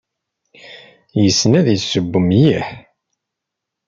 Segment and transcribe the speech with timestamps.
[1.21, 2.67] Yessen ad yesseww mliḥ.